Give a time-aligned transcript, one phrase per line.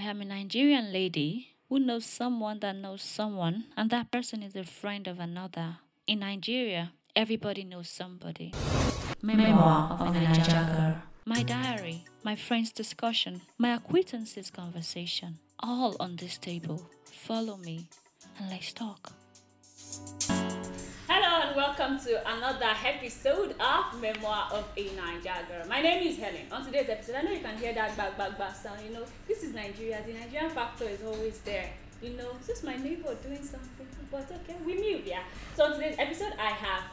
[0.00, 4.56] I am a Nigerian lady who knows someone that knows someone, and that person is
[4.56, 5.76] a friend of another.
[6.06, 8.54] In Nigeria, everybody knows somebody.
[9.20, 11.02] Memoir of a girl.
[11.26, 16.88] My diary, my friend's discussion, my acquaintances' conversation, all on this table.
[17.04, 17.84] Follow me
[18.38, 19.12] and let's talk.
[21.50, 25.66] And welcome to another episode of Memoir of a Nigeria Girl.
[25.68, 26.46] My name is Helen.
[26.52, 28.78] On today's episode, I know you can hear that bag bag bag sound.
[28.86, 30.00] You know, this is Nigeria.
[30.06, 31.68] The Nigerian factor is always there.
[32.00, 35.24] You know, it's just my neighbor doing something, but okay, we move, yeah.
[35.56, 36.84] So on today's episode, I have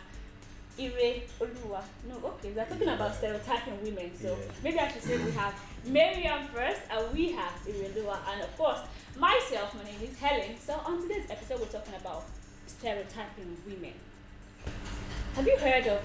[0.80, 1.84] Ire Oluwa.
[2.10, 4.10] No, okay, we're talking about stereotyping women.
[4.20, 4.52] So yeah.
[4.64, 5.54] maybe I should say we have
[5.86, 8.80] Miriam first, and we have Ire Oluwa, and of course
[9.20, 9.76] myself.
[9.76, 10.58] My name is Helen.
[10.60, 12.26] So on today's episode, we're talking about
[12.66, 13.94] stereotyping women.
[15.36, 16.02] Have you heard of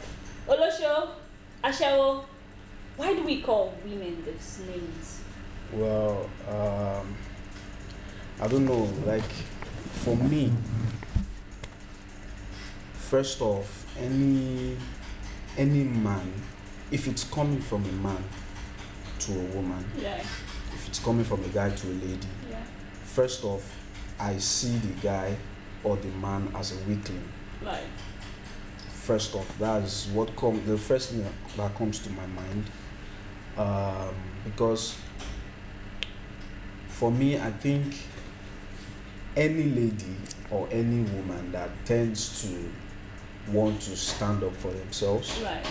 [0.48, 1.08] Olosho,
[1.64, 2.24] Ashawo?
[2.96, 5.22] Why do we call women those names?
[5.72, 7.16] Well, um,
[8.40, 8.88] I don't know.
[9.06, 9.30] Like
[10.04, 10.52] for me,
[12.94, 14.76] first off, any
[15.56, 16.32] any man
[16.90, 18.24] if it's coming from a man
[19.18, 20.16] to a woman yeah.
[20.16, 22.56] if it's coming from a guy to a lady yeah.
[23.04, 23.76] first off
[24.18, 25.36] i see the guy
[25.84, 27.28] or the man as a weakling
[27.62, 27.82] right
[29.06, 32.64] first off that's what comes the first thing that comes to my mind
[33.56, 34.96] um, because
[36.88, 37.94] for me i think
[39.36, 40.16] any lady
[40.50, 42.70] or any woman that tends to
[43.50, 45.64] want to stand up for themselves, right.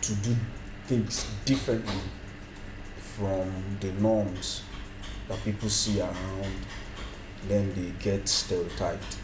[0.00, 0.36] to do
[0.86, 2.00] things differently
[2.98, 4.62] from the norms
[5.28, 6.52] that people see around,
[7.48, 9.16] then they get stereotyped.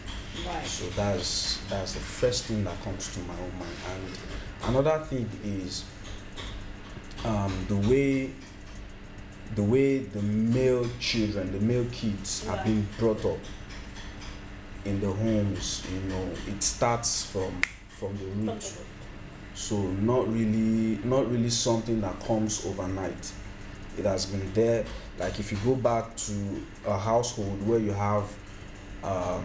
[0.47, 0.67] Right.
[0.67, 4.19] So that's that's the first thing that comes to my own mind.
[4.65, 5.85] And another thing is
[7.25, 8.31] um, the way
[9.55, 12.59] the way the male children, the male kids right.
[12.59, 13.39] are being brought up
[14.85, 18.73] in the homes you know it starts from from the root
[19.55, 23.33] so not really not really something that comes overnight
[23.99, 24.85] it has been there
[25.19, 26.33] like if you go back to
[26.87, 28.25] a household where you have
[29.03, 29.45] um,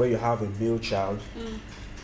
[0.00, 1.58] where you have a male child mm.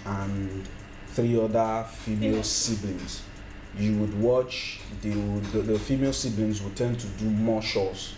[0.05, 0.69] and
[1.07, 3.23] three other female siblings
[3.79, 5.11] you would watch the,
[5.53, 8.15] the, the female siblings would tend to do more chores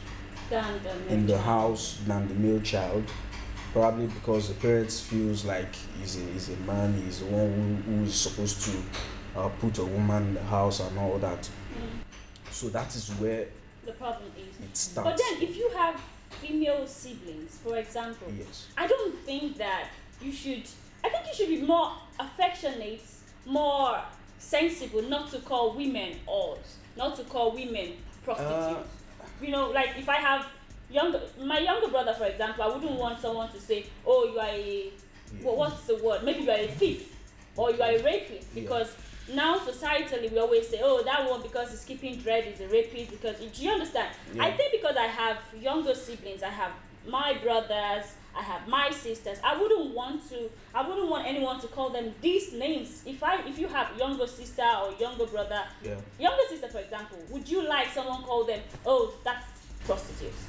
[1.08, 3.04] in the house than the male child
[3.72, 7.92] probably because the parents feels like he's a, he's a man, he's the one who,
[7.92, 8.72] who is supposed to
[9.38, 11.42] uh, put a woman in the house and all that.
[11.42, 12.50] Mm.
[12.50, 13.46] So that is where
[13.84, 14.64] the problem is.
[14.64, 15.10] It starts.
[15.10, 16.00] But then, if you have
[16.40, 18.68] female siblings, for example, yes.
[18.76, 19.88] I don't think that
[20.20, 20.62] you should.
[21.04, 23.02] I think you should be more affectionate,
[23.46, 24.00] more
[24.38, 27.92] sensible, not to call women ours, not to call women
[28.24, 28.52] prostitutes.
[28.52, 30.46] Uh, you know, like if I have
[30.90, 34.48] younger my younger brother for example i wouldn't want someone to say oh you are
[34.48, 34.90] a
[35.40, 35.50] yeah.
[35.50, 37.14] what's the word maybe you are a thief
[37.56, 39.04] or you are a rapist because yeah.
[39.34, 43.10] Now societally we always say oh that one because he's keeping dread is a rapist
[43.10, 44.44] because do you understand yeah.
[44.44, 46.72] i think because i have younger siblings i have
[47.06, 48.04] my brothers
[48.36, 52.14] i have my sisters i wouldn't want to i wouldn't want anyone to call them
[52.20, 55.94] these names if i if you have younger sister or younger brother yeah.
[56.18, 59.46] younger sister for example would you like someone call them oh that's
[59.84, 60.44] prostitutes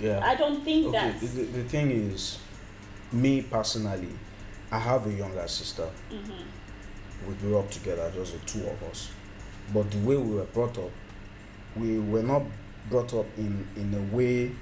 [0.00, 0.20] yeah.
[0.24, 1.20] I don't think okay, that.
[1.20, 2.38] The, the thing is,
[3.12, 4.10] me personally,
[4.70, 5.88] I have a younger sister.
[6.10, 6.42] Mm-hmm.
[7.26, 9.10] We grew up together, just the two of us.
[9.72, 10.90] But the way we were brought up,
[11.76, 12.42] we were not
[12.88, 14.52] brought up in, in a way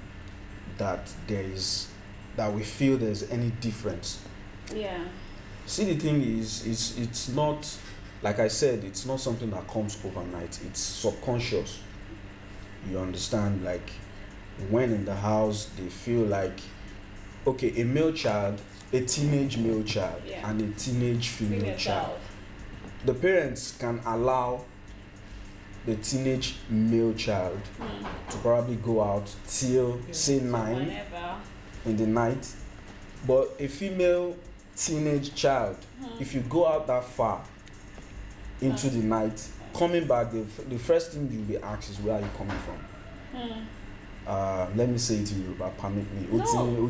[0.77, 1.89] that there is
[2.35, 4.21] that we feel there's any difference.
[4.73, 5.05] Yeah.
[5.65, 7.77] See the thing is it's it's not
[8.21, 10.59] like I said, it's not something that comes overnight.
[10.65, 11.79] It's subconscious.
[12.89, 13.63] You understand?
[13.63, 13.89] Like
[14.69, 16.59] when in the house they feel like
[17.45, 18.61] okay a male child
[18.93, 20.49] a teenage male child yeah.
[20.49, 22.07] and a teenage female, female child.
[22.07, 22.19] child
[23.05, 24.63] the parents can allow
[25.85, 28.29] the teenage male child mm.
[28.31, 30.13] to probably go out till yeah.
[30.13, 31.35] say nine Whenever.
[31.85, 32.51] in the night
[33.27, 34.35] but a female
[34.75, 36.19] teenage child mm.
[36.21, 37.43] if you go out that far
[38.61, 39.47] into the night
[39.77, 43.39] coming back the, the first thing you'll be asked is where are you coming from
[43.41, 43.65] mm.
[44.25, 46.27] uh, let me say it in Yoruba, permit me.
[46.31, 46.89] No.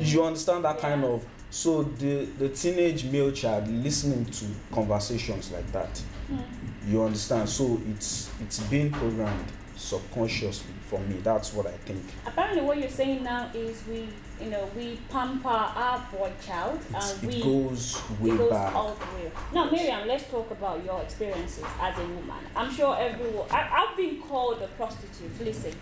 [0.00, 0.80] You understand that yeah.
[0.80, 6.00] kind of so the the teenage male child listening to conversations like that.
[6.30, 6.42] Mm.
[6.88, 7.46] You understand?
[7.48, 11.16] So it's it's being programmed subconsciously for me.
[11.22, 12.02] That's what I think.
[12.26, 14.08] Apparently, what you're saying now is we,
[14.42, 18.50] you know, we pamper our boy child It's, and it we goes way it goes
[18.50, 18.74] back.
[18.74, 19.30] all the way.
[19.52, 22.36] Now, Miriam, let's talk about your experiences as a woman.
[22.56, 23.46] I'm sure everyone.
[23.50, 25.38] I, I've been called a prostitute.
[25.44, 25.72] Listen,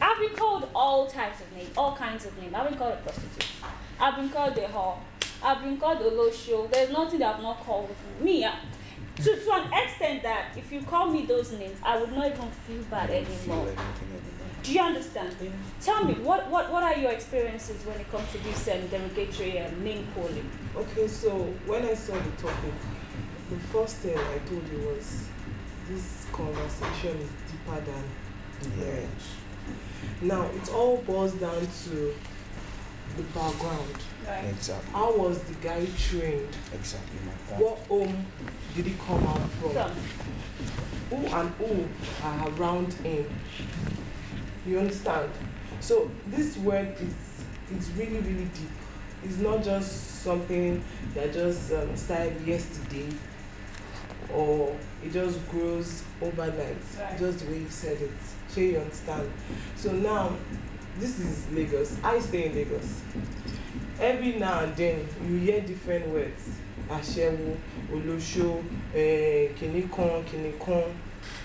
[0.00, 2.52] I've been called all types of names, all kinds of names.
[2.52, 3.46] I've been called a prostitute.
[4.00, 4.98] I've been called a whore.
[5.42, 6.66] I've been called a low show.
[6.66, 8.44] There's nothing that I've not called me.
[8.44, 8.58] I-
[9.16, 12.50] To, to an extent that if you call me those names, I would not even
[12.66, 13.76] feel bad I don't feel anymore.
[14.64, 15.36] Do you understand?
[15.80, 19.60] Tell me, what, what, what are your experiences when it comes to this um, derogatory
[19.60, 20.50] um, name calling?
[20.74, 21.30] Okay, so
[21.66, 22.74] when I saw the topic,
[23.50, 25.28] the first thing I told you was
[25.88, 28.04] this conversation is deeper than
[28.62, 29.06] the word.
[29.12, 29.24] Yes.
[30.22, 32.14] Now it all boils down to
[33.16, 33.94] the background.
[34.26, 34.44] Right.
[34.50, 34.92] Exactly.
[34.92, 36.48] How was the guy trained?
[36.72, 37.62] Exactly my point.
[37.62, 38.26] What home
[38.74, 39.70] did he come out from?
[39.70, 39.90] From
[41.10, 41.88] Who and who
[42.22, 43.26] are around him?
[44.66, 45.30] You understand?
[45.80, 47.14] So this word is
[47.78, 48.70] is really really deep.
[49.22, 50.82] It's not just something
[51.14, 53.08] that just um, started yesterday
[54.32, 56.76] or it just grows overnight.
[56.98, 57.18] Right.
[57.18, 58.10] Just the way you said it.
[58.48, 59.30] So you understand?
[59.76, 60.36] So now
[60.98, 61.96] this is Lagos.
[62.02, 63.00] I stay in Lagos.
[64.00, 66.42] Every now and then you hear different words.
[66.90, 67.56] Aṣẹ́wó,
[67.92, 68.62] olóṣó,
[68.94, 69.88] eh, kìnì
[70.58, 70.94] kan.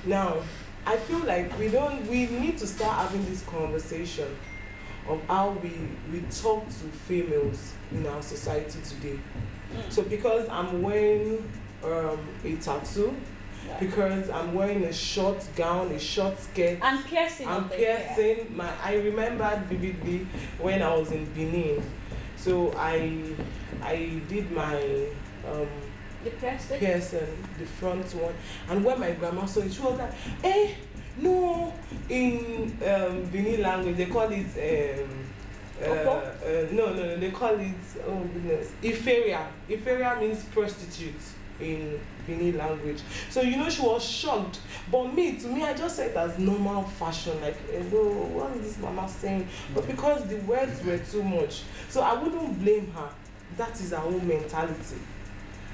[0.06, 0.38] Now,
[0.86, 4.28] I feel like we don't we need to start having this conversation
[5.08, 5.72] of how we
[6.12, 9.20] we talk to females in our society today.
[9.74, 9.92] Mm.
[9.92, 11.50] So because I'm wearing
[11.84, 13.16] um, a tattoo.
[13.80, 18.70] Because I'm wearing a short gown, a short skirt, and piercing I'm of piercing my
[18.84, 20.28] I remembered vividly
[20.60, 21.82] when I was in Benin.
[22.36, 23.22] So I
[23.82, 24.76] I did my
[25.48, 25.68] um
[26.24, 26.80] The piercing.
[26.80, 28.34] piercing, the front one.
[28.70, 30.12] And when my grandma saw it, she was like,
[30.44, 30.74] eh,
[31.22, 31.74] no,
[32.10, 35.10] in um, Benin language, they call it, um,
[35.82, 37.76] uh, uh, no, no, no, they call it,
[38.06, 39.48] oh goodness, Iferia.
[39.70, 41.14] Iferia means prostitute
[41.62, 43.02] in Benin language.
[43.30, 44.60] So, you know, she was shocked.
[44.92, 48.04] But me, to me, I just said it as normal fashion, like, hello,
[48.34, 49.48] what is this mama saying?
[49.74, 53.10] But because the words were too much, so I wouldn't blame her.
[53.58, 54.98] That is her own mentality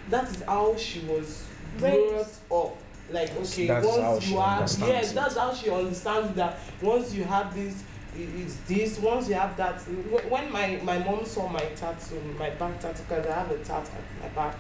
[0.10, 1.46] that is how she was
[1.80, 2.40] brought Raised.
[2.52, 2.78] up
[3.12, 5.16] like okay That's once she you have understands yes it.
[5.16, 7.84] that's how she understands that once you have this
[8.16, 9.82] i- it's this once you have that
[10.30, 13.92] when my my mom saw my tattoo my back tattoo because i have a tattoo
[13.98, 14.56] at my back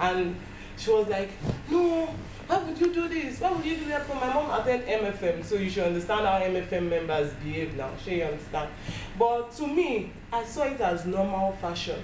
[0.00, 0.36] and
[0.78, 1.30] she was like
[1.70, 2.06] no
[2.46, 5.44] why would you do this why would you do that for my mom attend mfm
[5.44, 8.70] so you should understand how mfm members behave now sure you understand
[9.18, 12.00] but to me i saw it as normal fashion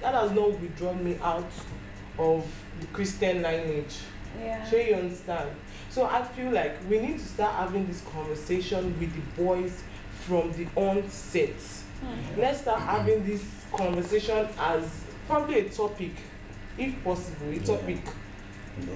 [0.00, 1.50] that has not withdrawn me out
[2.18, 2.44] of
[2.80, 3.98] the christian lineage
[4.40, 4.64] Yeah.
[4.70, 5.50] Sure you understand?
[5.90, 9.82] So I feel like we need to start having this conversation with the boys
[10.24, 11.50] from the onset.
[12.00, 12.40] Hmm.
[12.40, 13.42] Let's start having this
[13.72, 14.84] conversation as
[15.26, 16.12] probably a topic,
[16.80, 17.78] if possible, it's a Yeah.
[17.78, 18.00] topic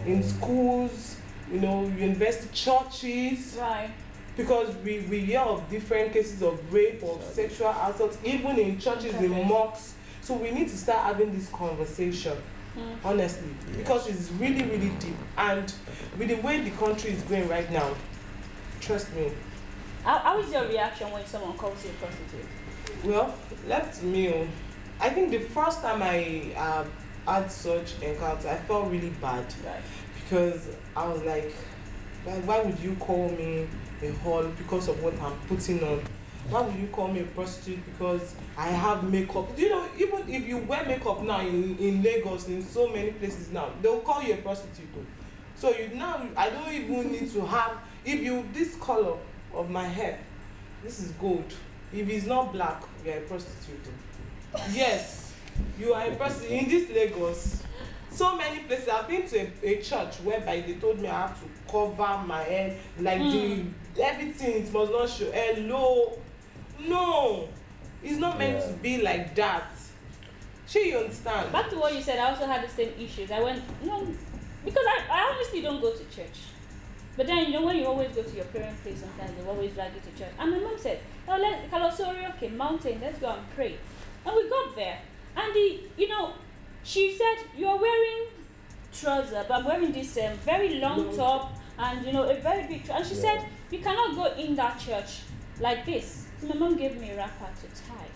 [0.07, 1.17] In in schools,
[1.53, 3.91] you know, university churches, Right.
[4.37, 9.15] because we, we hear of different cases of rape or sexual assault, even in churches,
[9.15, 9.27] Okay.
[9.27, 9.95] in mosques.
[10.23, 12.37] So we need to start having this conversation
[12.75, 13.07] Hmm.
[13.07, 13.77] honestly Yes.
[13.77, 15.73] because it's really really deep and
[16.19, 17.89] with the way the country is going right now
[18.81, 19.31] trust me
[20.03, 22.47] How, how is your reaction when someone calls you a prostitute?
[23.05, 23.33] well
[23.69, 24.49] left to me oh,
[25.01, 26.85] i think the first time i uh,
[27.27, 29.45] had such encounter i felt really bad.
[29.65, 29.83] Right.
[30.23, 31.53] because i was like
[32.25, 33.67] why, why would you call me
[34.03, 36.03] a whore because of what i'm putting on?
[36.51, 39.49] Why would you call me a prostitute because i have makeup?
[39.59, 43.51] You know even if you wear makeup now in in lagos in so many places
[43.51, 44.89] now they will call you a prostitute
[45.55, 49.17] so you now i don't even need to have if you this colour
[49.55, 50.19] of my hair
[50.83, 51.51] this is gold.
[51.95, 53.87] If it's not black you are a prostitute
[54.73, 55.24] yes
[55.79, 57.63] you are a prostitute in this lagos
[58.11, 61.39] so many places i've been to a, a church whereby they told me i have
[61.41, 63.73] to cover my head like Mm.
[63.95, 66.19] the everything it must not show hello
[66.89, 67.49] no
[68.03, 68.67] it's not meant Yeah.
[68.69, 69.71] to be like that
[70.67, 73.31] shey you understand Back to what you said, I also had the same issues.
[73.31, 74.07] I went, no,
[74.65, 76.39] because I, I honestly don't go to church.
[77.19, 79.73] But then, you know, when you always go to your parents' place, sometimes they always
[79.75, 80.33] drag you to church.
[80.39, 83.77] And my mom said, oh, let Kalosori, okay, mountain, let's go and pray.
[84.27, 84.99] And we got there.
[85.37, 85.55] And
[85.97, 86.33] you know,
[86.83, 88.27] she said, you're wearing
[88.93, 92.67] trouser, but I'm wearing this um, very long Long top and, you know, a very
[92.69, 93.21] big, tr- and she Yeah.
[93.21, 95.23] said, you cannot go in that church
[95.61, 96.27] like this.
[96.41, 98.11] So my mom gave me a wrapper to tie.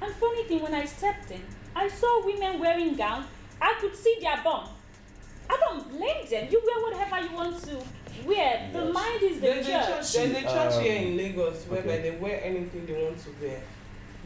[0.00, 1.42] And funny thing, when I stepped in,
[1.76, 3.26] I saw women wearing gowns.
[3.60, 4.68] I could see their bum.
[5.50, 6.48] I don't blame them.
[6.50, 7.76] You wear whatever you want to
[8.24, 8.94] Where the Yes.
[8.94, 9.86] mind is the There's a church.
[9.88, 10.12] church.
[10.12, 12.02] There's a church um, here in Lagos whereby okay.
[12.10, 13.60] they wear anything they want to wear.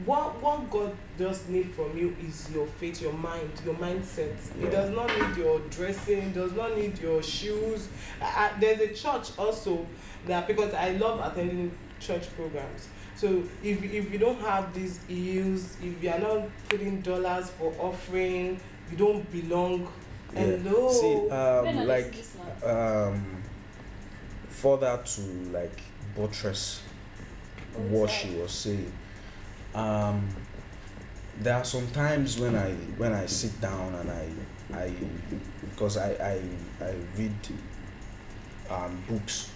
[0.05, 4.35] What what God does need from you is your faith, your mind, your mindset.
[4.59, 4.71] He Yeah.
[4.71, 6.33] does not need your dressing.
[6.33, 7.89] Does not need your shoes.
[8.21, 9.87] Uh, uh, there's a church also
[10.27, 12.89] that because I love attending church programs.
[13.17, 17.73] So if if you don't have these heels, if you are not putting dollars for
[17.79, 18.61] offering,
[18.91, 19.89] you don't belong.
[20.35, 20.41] Yeah.
[20.43, 20.93] Hello.
[20.93, 23.43] See, um, are like this- this um,
[24.49, 25.21] further to
[25.53, 25.81] like
[26.15, 26.83] buttress
[27.73, 28.93] What what is she was saying.
[29.77, 30.27] Um,
[31.41, 34.31] there are some times when I when I sit down and I
[34.75, 34.95] I
[35.61, 37.35] because I I, I read
[38.71, 39.51] um, books.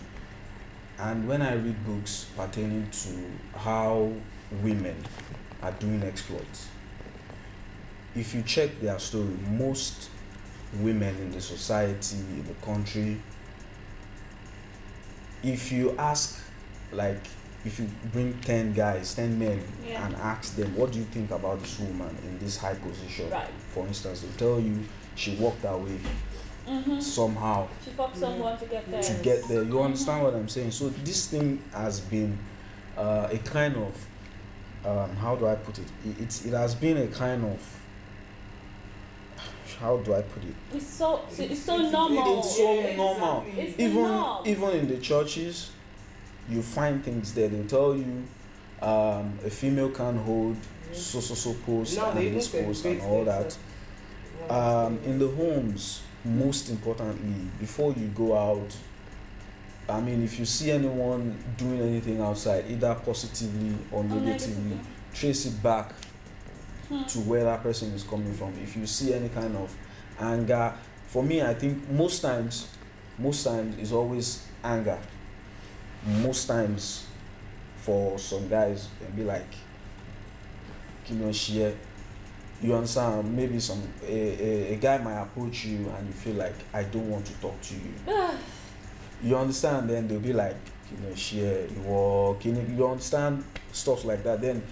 [0.99, 4.13] And when I read books pertaining to how
[4.63, 4.97] women
[5.63, 6.69] are doing exploits,
[8.15, 10.11] if you check their story, most
[10.75, 13.21] women in the society, in the country,
[15.43, 16.43] if you ask,
[16.93, 17.27] like,
[17.65, 20.07] if you bring 10 guys, 10 men, Yeah.
[20.07, 23.29] and ask them, what do you think about this woman in this high position?
[23.31, 23.49] Right.
[23.75, 24.79] For instance, they'll tell you
[25.15, 25.99] she walked away
[26.69, 27.01] Mm-hmm.
[27.01, 29.03] somehow She fucked someone to get there.
[29.03, 29.63] to get there.
[29.65, 30.71] You understand what I'm saying?
[30.71, 32.39] So this thing has been
[32.97, 34.07] uh, a kind of
[34.87, 35.87] um, how do I put it?
[36.07, 37.81] It, it's, it has been a kind of
[39.81, 40.55] how do I put it?
[40.75, 42.39] It's so, so it's so normal.
[42.41, 43.41] It's so normal.
[43.47, 43.63] exactly.
[43.63, 44.47] It's Even norm.
[44.47, 45.71] even in the churches,
[46.49, 47.49] you find things there.
[47.49, 48.25] They tell you
[48.83, 50.57] um, a female can hold
[50.93, 53.57] so so so post they and this post and all that.
[54.49, 58.77] um, in the homes most importantly before you go out
[59.89, 64.79] i mean if you see anyone doing anything outside either positively or negatively
[65.15, 65.93] trace it back
[66.89, 67.05] Hmm.
[67.05, 69.73] to where that person is coming from if you see any kind of
[70.19, 70.73] anger
[71.07, 72.67] for me i think most times
[73.17, 74.99] most times is always anger
[76.07, 77.07] most times
[77.77, 79.47] for some guys they'll be like
[81.09, 81.75] you know share.
[82.63, 83.35] You understand?
[83.35, 87.09] Maybe some a, a, a guy might approach you and you feel like i don't
[87.09, 87.93] want to talk to you.
[89.23, 89.91] You understand?
[89.91, 90.57] Then they'll be like
[90.91, 93.45] you know share you, know, you understand?
[93.71, 94.41] Stuff like that.
[94.41, 94.63] Then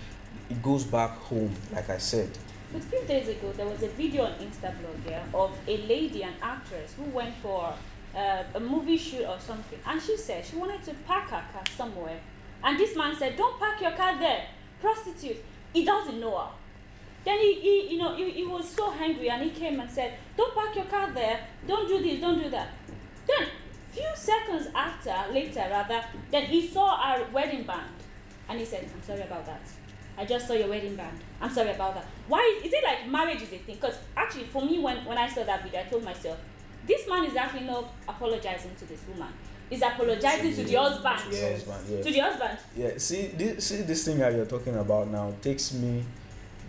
[0.48, 2.30] it goes back home like i said.
[2.72, 6.22] But A few days ago, there was a video on Instablog yeah, of a lady,
[6.22, 7.74] an actress, who went for
[8.14, 11.62] uh, a movie shoot or something, and she said she wanted to park her car
[11.76, 12.20] somewhere,
[12.62, 14.46] and this man said, "Don't park your car there,
[14.80, 16.48] prostitute." He doesn't know her.
[17.24, 20.14] Then he, he you know, he, he was so angry, and he came and said,
[20.36, 21.40] "Don't park your car there.
[21.66, 22.20] Don't do this.
[22.20, 22.68] Don't do that."
[23.26, 23.48] Then,
[23.92, 27.90] few seconds after, later rather, then he saw our wedding band,
[28.48, 29.60] and he said, "I'm sorry about that."
[30.18, 31.16] I just saw your wedding band.
[31.40, 32.04] I'm sorry about that.
[32.26, 33.76] Why is, is it like marriage is a thing?
[33.76, 36.38] Because actually, for me, when, when I saw that video, I told myself,
[36.88, 39.28] this man is actually not apologizing to this woman.
[39.70, 41.18] He's apologizing to the husband.
[41.20, 42.02] To the husband, yeah.
[42.02, 42.58] To the husband.
[42.76, 46.04] Yeah, see, this, see this thing that you're talking about now takes me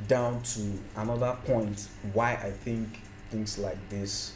[0.08, 3.00] down to another point why I think
[3.30, 4.34] things like this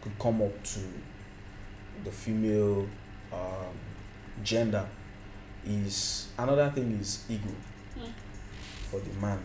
[0.00, 0.80] could come up to
[2.04, 2.86] the female
[3.32, 3.74] um,
[4.42, 4.86] gender.
[5.66, 7.50] Is another thing is ego
[7.94, 8.10] Hmm.
[8.90, 9.38] for the man.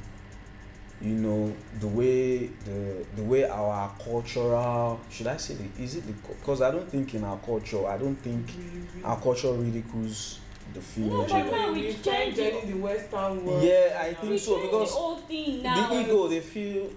[1.01, 6.07] You know the way the the way our cultural should I say the, is it
[6.07, 8.49] the because I don't think in our culture I don't think
[9.03, 10.39] our culture ridicules
[10.73, 11.51] the female No, but gender.
[11.51, 12.67] now we we change change it.
[12.67, 13.63] the Western world.
[13.63, 14.17] Yeah, I now.
[14.19, 15.89] think We so, because the whole thing now.
[15.89, 16.89] the ego they feel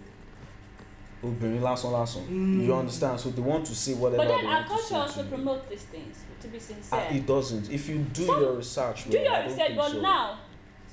[1.22, 2.64] obìnrin lásán lásán Mm.
[2.66, 4.88] you understand so they want to say whatever but then they our want to culture
[4.88, 5.34] say also to you.
[5.34, 7.16] promotes these things, to be Ah, sincere.
[7.16, 10.00] it doesn't if you do Some- your research do well, I your research, but so.
[10.00, 10.47] now, I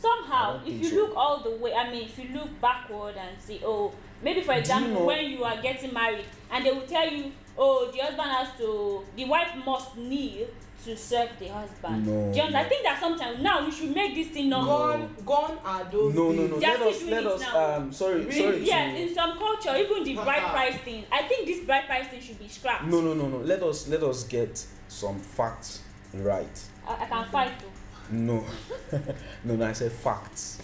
[0.05, 0.95] somehow, if you so.
[0.95, 3.91] look all the way, I mean, if you look backward and see, oh,
[4.23, 7.09] maybe for Do you example, know- when you are getting married, and they will tell
[7.09, 10.47] you, oh, the husband has to, the wife must kneel
[10.83, 12.05] to serve the husband.
[12.05, 12.55] No, Do you understand?
[12.57, 14.77] I think that sometimes now we should make this thing normal.
[14.77, 17.75] Gone, gone are those no no no let us let us now.
[17.77, 18.31] um sorry Really?
[18.41, 21.85] sorry Yeah, to in some culture, even the bride price thing, I think this bride
[21.87, 22.85] price thing should be scrapped.
[22.85, 25.81] no no no no let us let us get some facts
[26.13, 26.57] right
[26.87, 27.71] I, I can fight too.
[28.11, 28.43] No.
[29.43, 30.59] No no I said facts.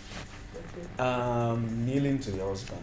[0.55, 1.03] Okay.
[1.03, 2.81] um kneeling to your husband.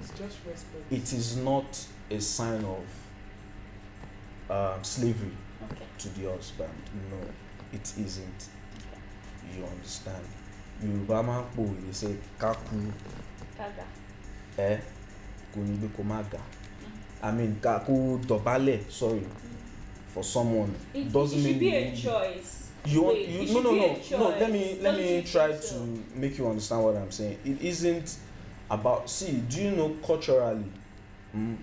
[0.00, 0.92] It's just respect.
[0.92, 2.84] it is not a sign of
[4.50, 5.32] um, slavery
[5.72, 5.84] Okay.
[5.98, 6.70] to the husband.
[7.10, 7.18] No
[7.72, 8.48] it isn't.
[9.56, 10.24] You understand?
[10.84, 13.84] Yorùbá máa ń pòwe they say Gaga.
[14.58, 14.78] ẹ
[15.54, 16.40] kò ní gbé kó má ga.
[17.22, 19.26] I mean ká kó dọ̀bálẹ̀ sorry
[20.14, 20.72] for someone.
[20.94, 22.65] It, it doesn't should mean be a choice.
[22.86, 25.74] You want Wait, you no no no no let me let me try to
[26.14, 28.16] make you understand what i'm saying it isn't
[28.70, 30.64] about see do you know culturally
[31.36, 31.56] mm,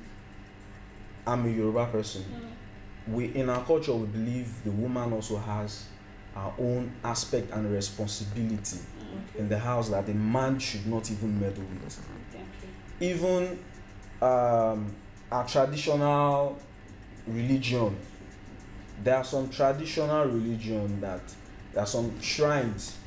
[1.27, 3.13] i'm a yoruba person Mm.
[3.13, 5.85] we in our culture we believe the woman also has
[6.35, 9.39] her own aspect and responsibility Mm.
[9.39, 11.83] in the house that the man should not even meddle with.
[11.85, 12.69] Exactly.
[12.99, 13.59] Even
[14.21, 14.95] um,
[15.31, 16.57] our traditional
[17.27, 17.95] religion,
[19.03, 21.21] there are some traditional religion that
[21.73, 22.97] there are some shrines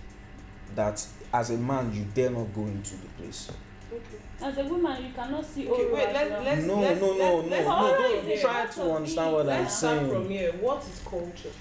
[0.75, 3.51] that as a man you dare not go into the place.
[3.93, 4.03] Okay.
[4.43, 6.43] As a woman, you cannot see Okay, Oro wait, as let- well.
[6.43, 7.77] let's- no, let's- no, no, let's- no, let's- no.
[7.89, 9.33] Oro Don't is a try part to of understand it.
[9.33, 10.31] what I'm Let's start from saying.
[10.31, 10.53] here.
[10.61, 11.53] What is culture?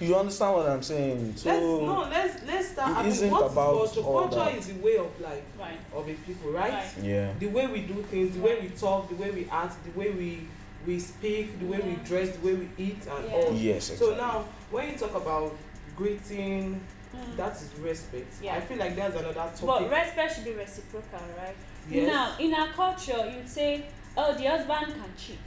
[0.00, 1.32] You understand what I'm saying?
[1.36, 2.90] So let's no, let's let's start.
[2.90, 4.00] it I mean, isn't what is about culture?
[4.00, 4.54] all Culture that.
[4.58, 5.78] is the way of life Right.
[5.94, 6.72] of a people, right?
[6.72, 6.92] Right.
[7.02, 7.32] yeah.
[7.38, 10.10] The way we do things, the way we talk, the way we act, the way
[10.10, 10.46] we
[10.86, 13.34] we speak, the way we dress, the way we eat, and Yeah.
[13.36, 13.52] all.
[13.54, 14.06] Yes, exactly.
[14.08, 15.56] So now, when you talk about
[15.96, 16.80] greeting,
[17.14, 17.36] Mm.
[17.36, 18.34] that is respect.
[18.40, 18.54] Yeah.
[18.56, 19.66] I feel like that's another topic.
[19.66, 21.56] But respect should be reciprocal, right?
[21.90, 22.06] yes.
[22.06, 25.38] Now, in our culture, you'd say, oh, the husband can cheat.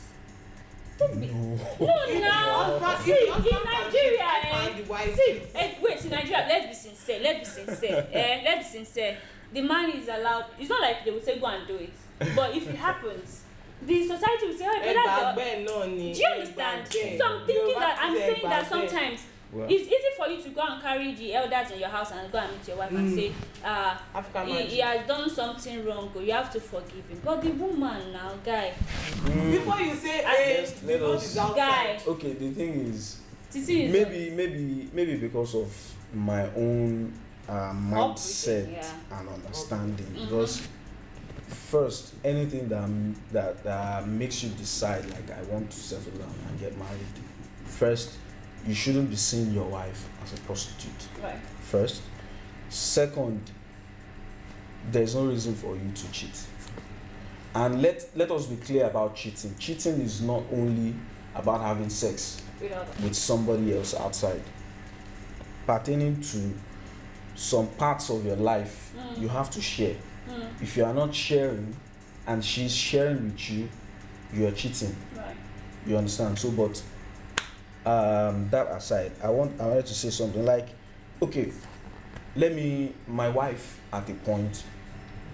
[0.99, 1.27] Don't be.
[1.27, 1.55] No.
[1.79, 2.29] No, If no.
[2.29, 6.89] husband- See, in Nigeria, eh, can't the wife See, eh, wait, in Nigeria, let's be
[6.89, 7.19] sincere.
[7.23, 8.07] Let's be sincere.
[8.13, 9.17] eh, let's be sincere.
[9.53, 10.45] The man is allowed.
[10.59, 11.93] It's not like they would say go and do it,
[12.35, 13.42] but if it happens,
[13.85, 15.85] the society will say, oh, but that's your.
[15.85, 16.87] Do you understand?
[16.91, 19.19] So I'm thinking that I'm saying that sometimes
[19.51, 22.31] Well, it's easy for you to go and carry the elders in your house and
[22.31, 23.15] go and meet your wife and Mm.
[23.15, 23.31] say,
[23.63, 27.21] uh, African he, he has done something wrong, or you have to forgive him.
[27.23, 28.73] But the woman now, guy,
[29.25, 31.55] mm, Before you say, Ah, hey, the outside.
[31.55, 33.19] guy, okay, the thing is,
[33.51, 35.69] Titi is maybe, maybe, maybe because of
[36.15, 37.13] my own
[37.47, 39.19] uh, mindset yeah.
[39.19, 40.07] and understanding.
[40.15, 40.21] Mhm.
[40.25, 40.67] Because
[41.53, 42.89] first, anything that
[43.31, 46.99] that that makes you decide, like I want to settle down and get married,
[47.65, 48.11] first,
[48.67, 50.91] you shouldn't be seeing your wife as a prostitute.
[51.21, 51.35] right.
[51.61, 52.01] first.
[52.69, 53.41] Second,
[54.91, 56.43] there's no reason for you to cheat.
[57.55, 59.55] And let let us be clear about cheating.
[59.59, 60.95] Cheating is not only
[61.35, 62.41] about having sex
[63.03, 64.41] with somebody else outside.
[65.65, 66.53] Pertaining to
[67.35, 69.21] some parts of your life, Mm.
[69.21, 69.95] you have to share.
[70.29, 71.75] Mm, If you are not sharing
[72.27, 73.69] and she's sharing with you,
[74.33, 74.95] you are cheating.
[75.17, 75.35] right.
[75.85, 76.39] You understand?
[76.39, 76.81] So, but
[77.85, 80.69] um, that aside, I want I wanted to say something like,
[81.21, 81.51] okay,
[82.35, 82.93] let me.
[83.07, 84.63] My wife at a point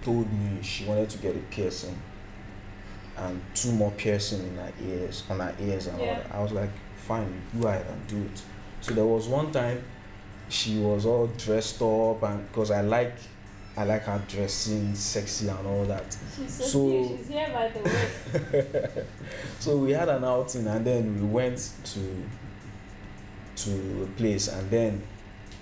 [0.02, 1.96] told me she wanted to get a piercing
[3.16, 6.34] and two more piercing in her ears, on her ears and all that.
[6.34, 8.42] I was like, fine, go ahead and do it.
[8.80, 9.84] So there was one time
[10.48, 13.14] she was all dressed up and because I like
[13.80, 16.14] I like her dressing sexy and all that.
[16.36, 17.18] She's so, So- cute.
[17.18, 19.04] She's here by the way.
[19.58, 22.00] so we had an outing and then we went to
[23.56, 25.02] to a place and then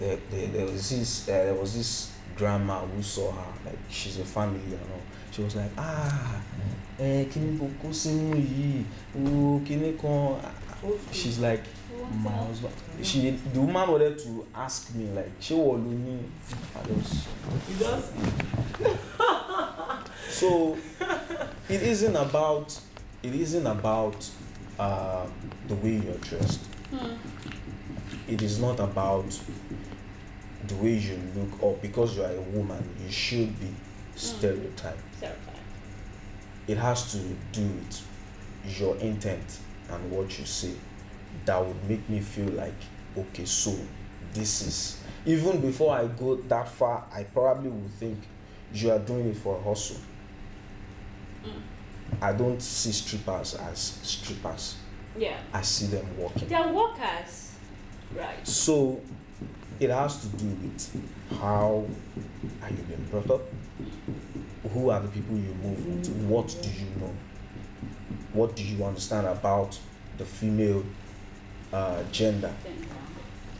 [0.00, 4.18] there, there, there was this uh, there was this grandma who saw her like she's
[4.18, 5.00] a family you know
[5.30, 6.40] she was like ah
[6.98, 10.38] eh kíni kò kó sínú yìí o kíni kan
[11.12, 11.62] she's like
[12.14, 12.74] my husband.
[13.02, 16.18] She the woman wanted to ask me like ṣé wọ́n ló ní
[16.76, 17.28] I just
[20.30, 20.76] so
[21.68, 22.78] it isn't about
[23.22, 24.28] it isn't about
[24.78, 25.26] uh,
[25.66, 26.60] the way you're dressed.
[26.90, 27.16] Hmm.
[28.28, 29.38] it is not about
[30.66, 33.74] the way you look or because you are a woman you should be
[34.14, 34.98] stereotyped.
[35.16, 35.56] Stereotype.
[36.66, 37.18] it has to
[37.52, 39.58] do with your intent
[39.90, 40.72] and what you say
[41.44, 42.74] that would make me feel like
[43.16, 43.74] okay so
[44.34, 48.18] this is even before i go that far i probably would think
[48.74, 49.96] you are doing it for a hustle
[51.44, 51.52] Mm.
[52.20, 54.76] i don't see strippers as strippers
[55.16, 55.36] Yeah.
[55.52, 57.52] i see them working They're workers.
[58.16, 58.44] Right.
[58.46, 59.00] so
[59.78, 61.00] it has to do with
[61.40, 61.86] how
[62.62, 63.42] are you being brought up
[64.72, 67.14] who are the people you move with what do you know
[68.32, 69.78] what do you understand about
[70.18, 70.82] the female
[71.72, 72.52] uh, gender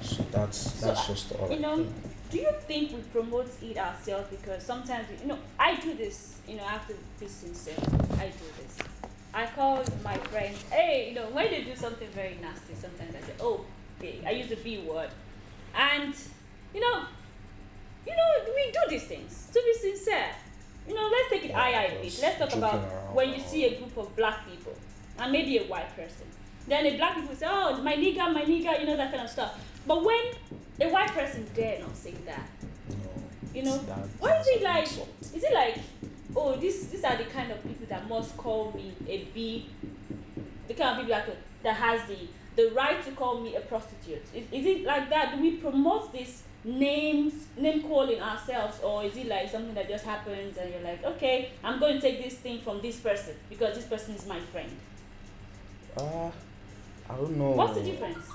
[0.00, 1.92] so that's that's uh, just all you I know, think.
[2.30, 4.28] do you think we promote it ourselves?
[4.30, 7.74] Because sometimes you know I do this you know I have to be sincere.
[8.14, 8.78] I do this.
[9.34, 13.14] I call my friends hey you know when they do something very nasty sometimes?
[13.14, 13.64] I say oh
[14.00, 15.10] hey, I use the B word.
[15.76, 16.14] And
[16.74, 17.04] you know
[18.06, 19.48] you know we do these things.
[19.52, 20.30] To be sincere
[20.86, 23.40] you know let's take it Yeah, a I bit let's talk about around when you
[23.40, 24.74] see a group of black people
[25.18, 26.26] and maybe a white person
[26.68, 29.30] then the black people say oh my nigga my nigga you know that kind of
[29.30, 29.58] stuff.
[29.86, 30.20] But when
[30.80, 32.48] a white person dare not say that
[33.54, 33.76] you know,
[34.20, 34.84] why is it like?
[34.86, 35.78] is it like
[36.36, 39.68] oh this these are the kind of people that must call me a b?
[40.68, 42.18] The kind of people that could, that has the
[42.56, 44.22] the right to call me a prostitute.
[44.34, 45.34] Is, is it like that?
[45.34, 50.04] Do we promote this names name calling ourselves or is it like something that just
[50.04, 53.76] happens and you're like okay i'm going to take this thing from this person because
[53.76, 54.70] this person is my friend
[55.96, 56.30] Uh,
[57.10, 57.50] I don't know.
[57.50, 58.26] What's the difference?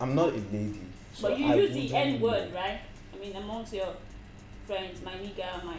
[0.00, 0.80] I'm not a lady.
[1.12, 2.80] so but you I use the N word, right?
[3.14, 3.88] I mean, amongst your
[4.66, 5.76] friends, my nigga, my.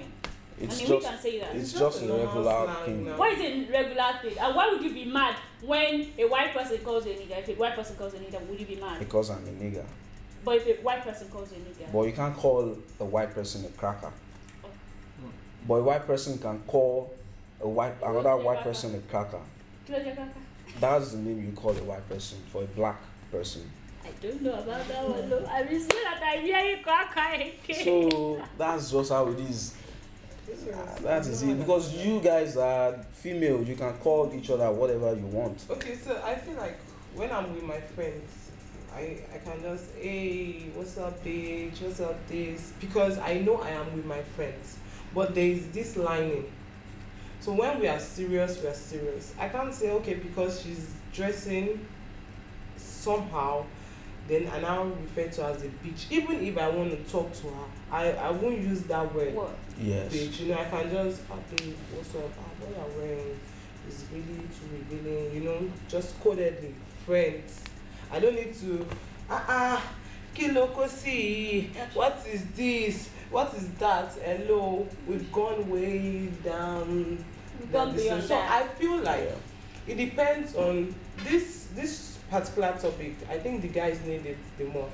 [0.61, 1.55] It's I mean, just we can say that.
[1.55, 3.05] it's It's just just a a regular slang thing.
[3.05, 3.17] now.
[3.17, 4.37] Why is it a regular thing?
[4.39, 7.39] And why would you be mad when a white person calls you a nigga?
[7.39, 8.99] If a white person calls you a nigga, would you be mad?
[8.99, 9.85] Because I'm a nigga.
[10.43, 13.33] But if a white person calls you a nigga, But you can't call a white
[13.33, 14.11] person a cracker.
[14.65, 14.67] Oh.
[15.65, 17.13] But a white person can call
[17.61, 19.39] a white another white person a cracker.
[20.69, 20.79] Kilo Jakaka?
[20.79, 23.01] That's the name you call a white person for a black
[23.31, 23.69] person.
[24.03, 25.29] I don't know about that one.
[25.29, 25.45] though.
[25.45, 27.53] I mean, so that I hear you crack, I
[27.83, 29.75] So that's just how it is.
[30.73, 31.59] Ah, that is it.
[31.59, 35.63] Because you guys are female, you can call each other whatever you want.
[35.69, 36.79] Okay, so I feel like
[37.13, 38.49] when I'm with my friends,
[38.95, 41.81] I, I can just, hey, what's up, bitch?
[41.81, 42.73] What's up, this?
[42.79, 44.77] Because I know I am with my friends.
[45.13, 46.51] But there is this lining.
[47.39, 49.33] So when we are serious, we are serious.
[49.39, 51.85] I can't say, okay, because she's dressing
[52.75, 53.65] somehow,
[54.27, 56.11] then I now refer to her as a bitch.
[56.11, 59.33] Even if I want to talk to her, I, I won't use that word.
[59.33, 59.55] What?
[59.81, 60.13] Yes.
[60.13, 62.29] Bitch, you know, I can just, babe, what's up?
[62.37, 63.39] Ah, what you're wearing
[63.87, 66.73] is really too revealing, you know, just codedly,
[67.05, 67.63] friends.
[68.11, 68.85] I don't need to,
[69.29, 69.93] ah, ah,
[70.35, 73.09] kiloko see, what is this?
[73.31, 74.11] What is that?
[74.23, 77.23] Hello, we've gone way down.
[77.59, 78.35] We've gone beyond So.
[78.35, 79.29] I feel like
[79.87, 79.93] Yeah.
[79.93, 83.15] it depends on this this particular topic.
[83.29, 84.89] I think the guys need it the more.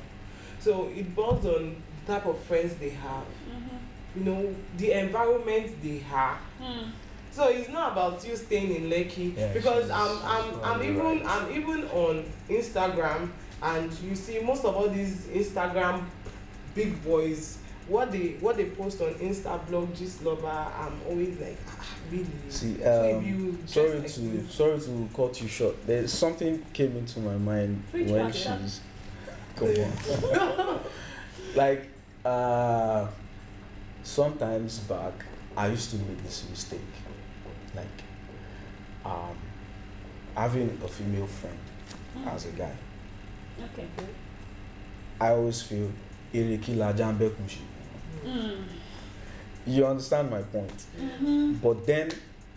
[0.59, 4.19] So it boils on the type of friends they have Mm-hmm.
[4.19, 6.89] you know the environment they have Hmm.
[7.31, 11.25] so it's not about you staying in lekki Yeah, because i'm i'm i'm even right.
[11.25, 16.03] i'm even on instagram and you see most of all these instagram
[16.75, 21.57] big boys what they what they post on insta blog just lover i'm always like
[21.67, 25.75] ah really See, um, you sorry like to this- sorry to cut you short.
[25.87, 28.59] There's something came into my mind Which when one is that?
[28.61, 28.81] she's
[29.55, 30.79] come on.
[31.55, 31.87] like
[32.23, 33.07] uh
[34.03, 35.13] sometimes back
[35.57, 36.79] I used to make this mistake.
[37.75, 37.97] Like
[39.05, 39.35] um
[40.35, 41.57] having a female friend
[42.13, 42.27] Hmm.
[42.29, 42.75] as a guy.
[43.73, 43.87] Okay.
[45.19, 45.89] I always feel
[46.33, 47.17] "Ereki laja ń
[48.23, 48.63] Hmm.
[49.67, 50.85] You understand my point?
[50.99, 51.53] Mm-hmm.
[51.55, 52.11] But then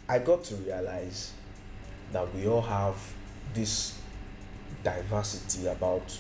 [0.09, 1.33] I got to realize
[2.13, 2.97] that we all have
[3.55, 3.99] this
[4.83, 6.19] diversity about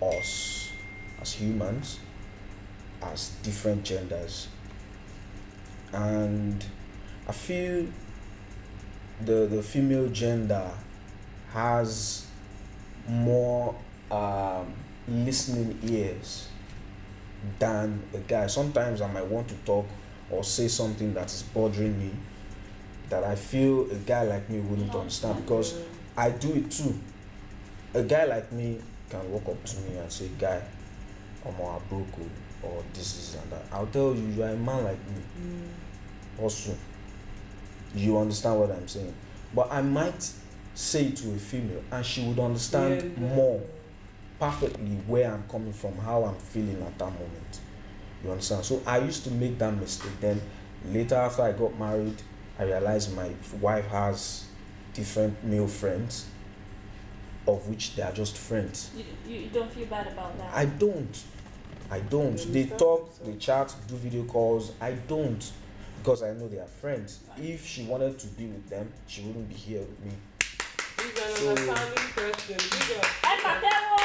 [0.00, 0.70] us
[1.20, 2.00] as humans,
[3.02, 4.48] as different genders.
[5.92, 6.64] And
[7.28, 7.86] I feel
[9.24, 10.70] the, the female gender
[11.52, 12.26] has
[13.08, 13.74] more
[14.10, 14.72] um,
[15.08, 16.48] listening ears
[17.58, 18.46] than a guy.
[18.46, 19.86] Sometimes I might want to talk
[20.30, 22.10] or say something that is bothering me
[23.08, 25.78] that I feel a guy like me wouldn't understand because
[26.16, 26.98] I do it too.
[27.94, 30.62] A guy like me can walk up to me and say, Guy,
[31.44, 32.06] I'm a broke
[32.64, 33.64] oh," or this is and that.
[33.72, 36.42] I'll tell you, you are a man like me Mm.
[36.42, 36.74] also.
[37.94, 39.12] You understand what I'm saying?
[39.54, 40.30] But I might
[40.74, 43.34] say to a female and she would understand yeah.
[43.34, 43.60] more
[44.42, 47.60] perfectly where I'm coming from, how I'm feeling at that moment.
[48.24, 48.64] You understand?
[48.64, 50.10] So I used to make that mistake.
[50.20, 50.40] Then
[50.86, 52.20] later, after I got married,
[52.58, 54.46] I realized my wife has
[54.94, 56.26] different male friends,
[57.46, 58.90] of which they are just friends.
[58.96, 60.50] You, you you don't feel bad about that.
[60.52, 61.22] I don't.
[61.88, 62.32] I don't.
[62.44, 62.78] You They understand?
[62.80, 64.72] talk, they chat, do video calls.
[64.80, 65.52] I don't.
[65.98, 67.20] Because I know they are friends.
[67.36, 70.12] If she wanted to be with them, she wouldn't be here with me.
[70.98, 72.56] He's an So- understanding person.
[72.56, 73.06] Big up.
[73.30, 74.02] Ẹ pàtẹ́wọ́.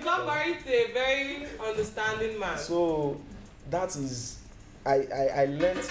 [0.00, 2.56] You got married to a very understanding man.
[2.56, 3.20] So
[3.68, 4.38] that is
[4.86, 5.90] I, I, I learnt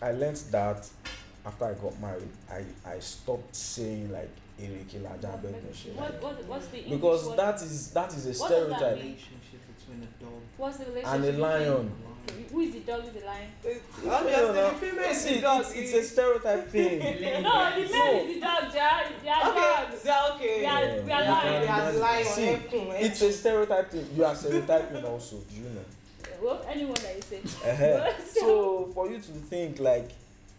[0.00, 0.88] I learnt that
[1.44, 6.78] after I got married, I, I stopped saying like Ereke Lajabe What, what, what's the
[6.78, 7.38] English because word?
[7.38, 8.96] that is that is a What does that stereotype.
[8.96, 9.04] mean?
[9.04, 11.14] relationship between a dog What's the relationship?
[11.14, 11.92] And a between- lion.
[12.52, 13.04] Who is the dog?
[13.04, 13.48] Is the lion?
[14.08, 15.64] Obviously, the female is the dog.
[15.74, 16.98] it's, a stereotype thing.
[17.00, 18.90] No, the man is the dog, ja.
[19.22, 20.04] They are Okay, dogs.
[20.04, 20.54] yeah, okay.
[20.60, 21.66] We are- Yeah, we are lion.
[21.66, 22.58] Can- are lion, See,
[23.06, 24.06] it's a stereotype thing.
[24.16, 25.36] You are stereotyping also.
[25.48, 25.84] Do you know?
[26.42, 27.40] Well, anyone that you say.
[27.70, 28.12] Ẹhẹ́.
[28.40, 30.08] so for you to think like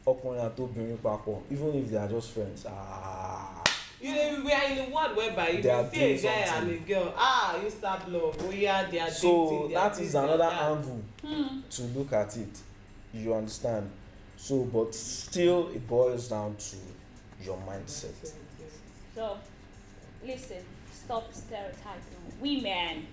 [0.06, 3.61] ọkùnrin àti obìnrin papọ̀ even if they are just friends ah
[4.44, 6.74] we are in a world whereby if They you see a doing guy something.
[6.76, 8.38] and a girl, ah, you start love.
[8.40, 9.70] Oh yeah, they are so dating.
[9.70, 10.62] they are that is this, they are another that.
[10.64, 11.60] angle Hmm.
[11.70, 12.58] to look at it
[13.14, 13.90] you understand
[14.38, 16.78] so but still it boils down to
[17.44, 18.34] your mindset
[19.14, 19.38] So,
[20.26, 23.06] listen, stop stereotyping women.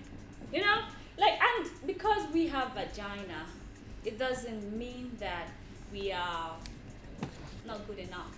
[0.53, 0.81] You know,
[1.17, 3.45] like, and because we have vagina,
[4.05, 5.49] it doesn't mean that
[5.91, 6.55] we are
[7.67, 8.33] not good enough.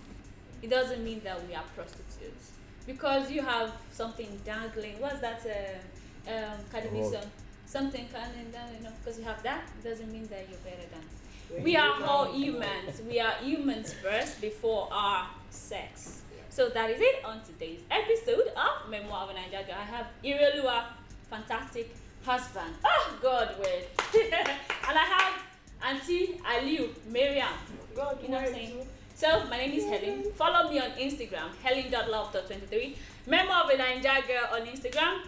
[0.60, 2.50] It doesn't mean that we are prostitutes.
[2.86, 5.00] Because you have something dangling.
[5.00, 5.40] What's that?
[5.46, 7.26] Uh, um, Cardi B Rod.
[7.66, 11.02] Something dangling down, you know, because you have that doesn't mean that you're better than.
[11.48, 13.00] When We are all humans.
[13.08, 16.22] We are humans first before our sex.
[16.50, 19.76] So that is it on today's episode of Memoir of a Niger Girl.
[19.78, 20.84] I have Ire Oluwa,
[21.30, 21.94] fantastic
[22.26, 22.74] husband.
[22.84, 23.86] Oh God, wait.
[24.22, 25.42] and I have
[25.82, 27.48] Auntie Aliu, Miriam.
[27.96, 28.70] God, You know what I'm saying?
[28.78, 28.86] you-
[29.22, 30.24] So my name is Helen.
[30.34, 32.96] Follow me on Instagram, helen.love.23.
[33.28, 35.20] Member of a Niger Girl on Instagram,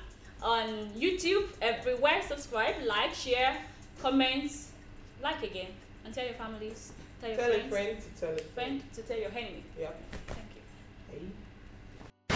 [0.43, 2.21] on YouTube, everywhere.
[2.27, 3.57] Subscribe, like, share,
[4.03, 4.51] comment,
[5.23, 5.69] like again,
[6.05, 8.83] and tell your families, tell your Tell a friends, friend to tell a friend.
[8.83, 9.63] friend to tell your enemy.
[9.79, 9.91] Yeah.
[10.27, 10.63] Thank you.
[11.13, 12.35] Hey.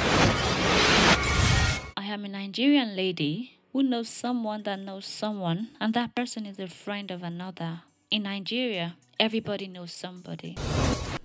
[1.96, 6.60] I am a Nigerian lady who knows someone that knows someone, and that person is
[6.60, 7.80] a friend of another.
[8.12, 10.56] In Nigeria, everybody knows somebody.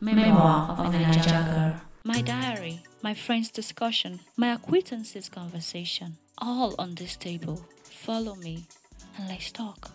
[0.03, 1.81] Memoir of a Niger Girl.
[2.03, 7.65] My diary, my friend's discussion, my acquaintances' conversation, all on this table.
[7.83, 8.65] Follow me
[9.17, 9.93] and let's talk.